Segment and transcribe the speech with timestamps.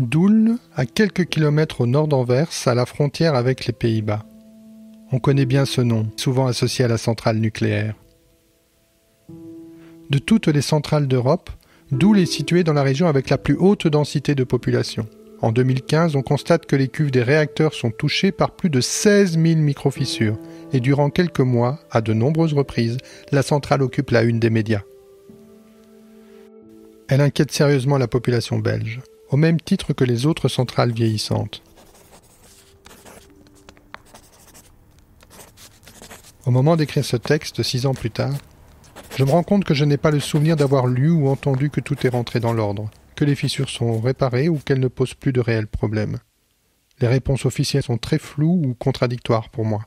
[0.00, 4.24] Doel, à quelques kilomètres au nord d'Anvers, à la frontière avec les Pays-Bas.
[5.12, 7.94] On connaît bien ce nom, souvent associé à la centrale nucléaire.
[10.08, 11.50] De toutes les centrales d'Europe,
[11.92, 15.06] Doel est située dans la région avec la plus haute densité de population.
[15.42, 19.32] En 2015, on constate que les cuves des réacteurs sont touchées par plus de 16
[19.32, 20.38] 000 microfissures,
[20.72, 22.96] et durant quelques mois, à de nombreuses reprises,
[23.32, 24.82] la centrale occupe la une des médias.
[27.08, 31.62] Elle inquiète sérieusement la population belge au même titre que les autres centrales vieillissantes.
[36.46, 38.34] Au moment d'écrire ce texte, six ans plus tard,
[39.16, 41.80] je me rends compte que je n'ai pas le souvenir d'avoir lu ou entendu que
[41.80, 45.32] tout est rentré dans l'ordre, que les fissures sont réparées ou qu'elles ne posent plus
[45.32, 46.18] de réels problèmes.
[47.00, 49.86] Les réponses officielles sont très floues ou contradictoires pour moi.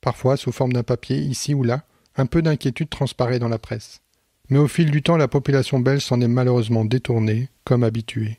[0.00, 1.82] Parfois, sous forme d'un papier, ici ou là,
[2.16, 4.00] un peu d'inquiétude transparaît dans la presse.
[4.48, 8.38] Mais au fil du temps, la population belge s'en est malheureusement détournée, comme habituée.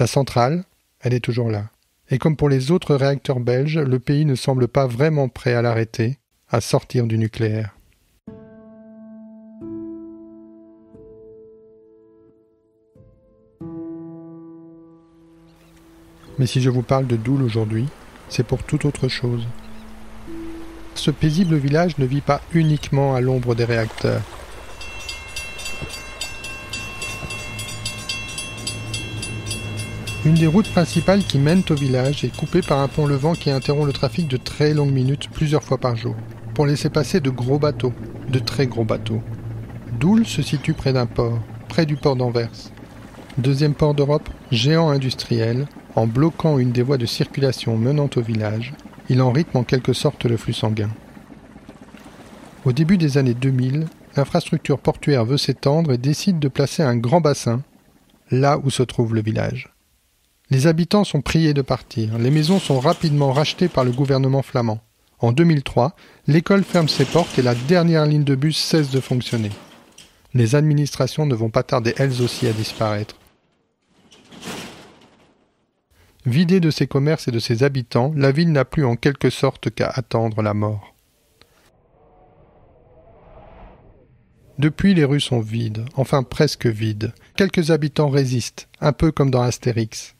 [0.00, 0.62] La centrale,
[1.00, 1.64] elle est toujours là.
[2.08, 5.62] Et comme pour les autres réacteurs belges, le pays ne semble pas vraiment prêt à
[5.62, 6.18] l'arrêter,
[6.48, 7.74] à sortir du nucléaire.
[16.38, 17.88] Mais si je vous parle de Doul aujourd'hui,
[18.28, 19.44] c'est pour toute autre chose.
[20.94, 24.37] Ce paisible village ne vit pas uniquement à l'ombre des réacteurs.
[30.24, 33.50] Une des routes principales qui mènent au village est coupée par un pont levant qui
[33.50, 36.16] interrompt le trafic de très longues minutes plusieurs fois par jour,
[36.54, 37.92] pour laisser passer de gros bateaux,
[38.28, 39.22] de très gros bateaux.
[40.00, 41.38] Doul se situe près d'un port,
[41.68, 42.50] près du port d'Anvers.
[43.38, 48.74] Deuxième port d'Europe, géant industriel, en bloquant une des voies de circulation menant au village,
[49.08, 50.90] il en rythme en quelque sorte le flux sanguin.
[52.64, 57.20] Au début des années 2000, l'infrastructure portuaire veut s'étendre et décide de placer un grand
[57.20, 57.62] bassin
[58.32, 59.72] là où se trouve le village.
[60.50, 62.16] Les habitants sont priés de partir.
[62.18, 64.80] Les maisons sont rapidement rachetées par le gouvernement flamand.
[65.18, 65.94] En 2003,
[66.26, 69.50] l'école ferme ses portes et la dernière ligne de bus cesse de fonctionner.
[70.32, 73.16] Les administrations ne vont pas tarder elles aussi à disparaître.
[76.24, 79.70] Vidée de ses commerces et de ses habitants, la ville n'a plus en quelque sorte
[79.70, 80.94] qu'à attendre la mort.
[84.58, 87.12] Depuis, les rues sont vides, enfin presque vides.
[87.36, 90.16] Quelques habitants résistent, un peu comme dans Astérix.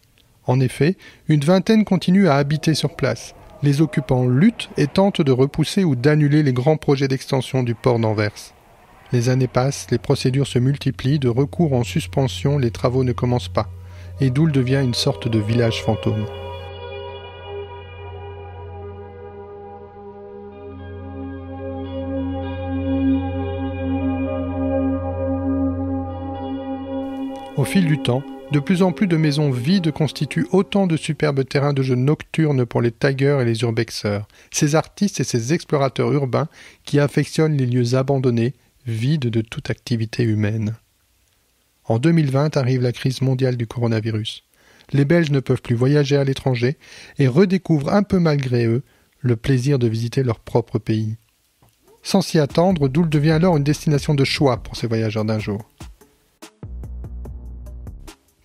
[0.49, 0.97] En effet,
[1.29, 3.35] une vingtaine continue à habiter sur place.
[3.63, 7.99] Les occupants luttent et tentent de repousser ou d'annuler les grands projets d'extension du port
[7.99, 8.55] d'Anvers.
[9.13, 13.51] Les années passent, les procédures se multiplient, de recours en suspension, les travaux ne commencent
[13.51, 13.69] pas,
[14.23, 16.25] et Doul devient une sorte de village fantôme.
[27.57, 31.47] Au fil du temps, de plus en plus de maisons vides constituent autant de superbes
[31.47, 36.13] terrains de jeux nocturnes pour les tigers et les urbexeurs, ces artistes et ces explorateurs
[36.13, 36.49] urbains
[36.85, 38.55] qui affectionnent les lieux abandonnés,
[38.87, 40.77] vides de toute activité humaine.
[41.85, 44.45] En 2020 arrive la crise mondiale du coronavirus.
[44.93, 46.79] Les Belges ne peuvent plus voyager à l'étranger
[47.19, 48.83] et redécouvrent un peu malgré eux
[49.21, 51.17] le plaisir de visiter leur propre pays.
[52.03, 55.69] Sans s'y attendre, Doul devient alors une destination de choix pour ces voyageurs d'un jour.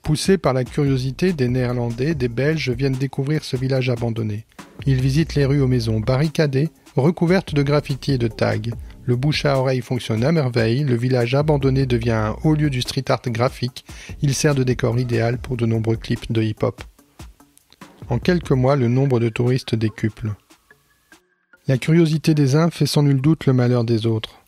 [0.03, 4.46] Poussés par la curiosité, des Néerlandais, des Belges viennent découvrir ce village abandonné.
[4.86, 8.59] Ils visitent les rues aux maisons barricadées, recouvertes de graffitis et de tags.
[9.06, 12.81] Le bouche à oreille fonctionne à merveille, le village abandonné devient un haut lieu du
[12.81, 13.86] street art graphique,
[14.22, 16.84] il sert de décor idéal pour de nombreux clips de hip-hop.
[18.09, 20.34] En quelques mois, le nombre de touristes décuple.
[21.70, 24.42] La curiosité des uns fait sans nul doute le malheur des autres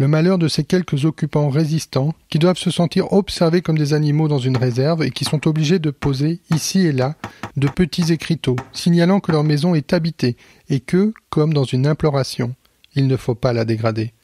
[0.00, 4.28] le malheur de ces quelques occupants résistants qui doivent se sentir observés comme des animaux
[4.28, 7.16] dans une réserve et qui sont obligés de poser ici et là
[7.58, 10.38] de petits écriteaux signalant que leur maison est habitée
[10.70, 12.54] et que, comme dans une imploration,
[12.94, 14.14] il ne faut pas la dégrader.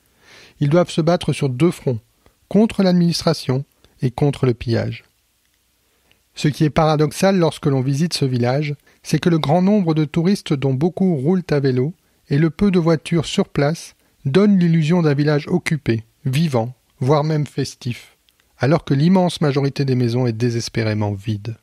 [0.60, 2.00] Ils doivent se battre sur deux fronts,
[2.48, 3.66] contre l'administration
[4.00, 5.04] et contre le pillage.
[6.34, 10.06] Ce qui est paradoxal lorsque l'on visite ce village, c'est que le grand nombre de
[10.06, 11.92] touristes dont beaucoup roulent à vélo
[12.30, 13.94] et le peu de voitures sur place
[14.26, 18.16] donne l'illusion d'un village occupé, vivant, voire même festif,
[18.58, 21.56] alors que l'immense majorité des maisons est désespérément vide.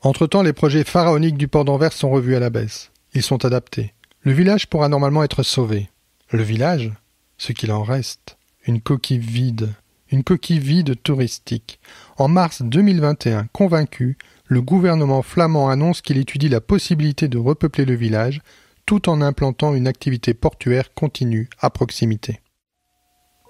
[0.00, 2.90] Entre-temps, les projets pharaoniques du port d'Anvers sont revus à la baisse.
[3.14, 3.94] Ils sont adaptés.
[4.22, 5.88] Le village pourra normalement être sauvé.
[6.30, 6.92] Le village
[7.38, 8.36] Ce qu'il en reste.
[8.66, 9.72] Une coquille vide.
[10.10, 11.78] Une coquille vide touristique.
[12.18, 17.94] En mars 2021, convaincu, le gouvernement flamand annonce qu'il étudie la possibilité de repeupler le
[17.94, 18.42] village
[18.86, 22.40] tout en implantant une activité portuaire continue à proximité.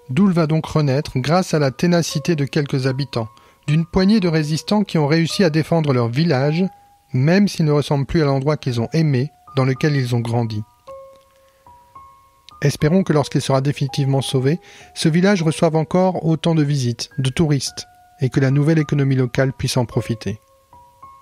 [0.09, 3.27] Doul va donc renaître grâce à la ténacité de quelques habitants,
[3.67, 6.63] d'une poignée de résistants qui ont réussi à défendre leur village,
[7.13, 10.61] même s'il ne ressemble plus à l'endroit qu'ils ont aimé, dans lequel ils ont grandi.
[12.61, 14.59] Espérons que lorsqu'il sera définitivement sauvé,
[14.93, 17.85] ce village reçoive encore autant de visites, de touristes,
[18.21, 20.39] et que la nouvelle économie locale puisse en profiter.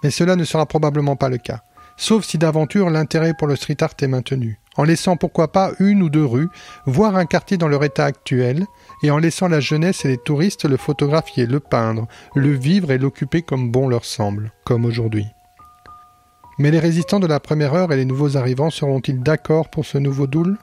[0.04, 1.62] Mais cela ne sera probablement pas le cas,
[1.98, 6.01] sauf si d'aventure l'intérêt pour le street art est maintenu, en laissant pourquoi pas une
[6.01, 6.50] ou deux rues,
[6.86, 8.66] voire un quartier dans leur état actuel,
[9.04, 12.98] et en laissant la jeunesse et les touristes le photographier, le peindre, le vivre et
[12.98, 15.25] l'occuper comme bon leur semble, comme aujourd'hui.
[16.60, 19.98] Mais les résistants de la première heure et les nouveaux arrivants seront-ils d'accord pour ce
[19.98, 20.57] nouveau doule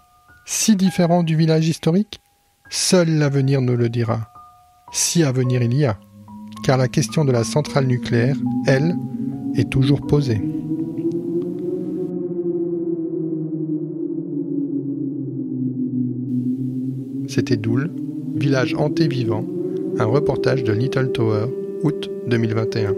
[0.45, 2.21] Si différent du village historique?
[2.69, 4.29] Seul l'avenir nous le dira.
[4.93, 5.99] Si avenir il y a.
[6.65, 8.37] Car la question de la centrale nucléaire,
[8.67, 8.97] elle,
[9.57, 10.41] est toujours posée.
[17.31, 17.93] C'était Doul,
[18.35, 19.47] village hanté vivant,
[20.01, 21.47] un reportage de Little Tower,
[21.85, 22.93] août 2021.